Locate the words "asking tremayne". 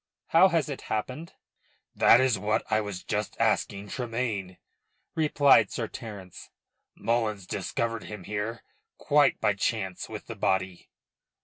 3.39-4.57